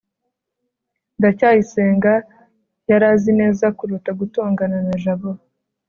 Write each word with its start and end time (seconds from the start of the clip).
ndacyayisenga 1.17 2.13
yari 2.89 3.05
azi 3.13 3.31
neza 3.39 3.65
kuruta 3.77 4.09
gutongana 4.19 4.77
na 4.87 4.95
jabo 5.03 5.29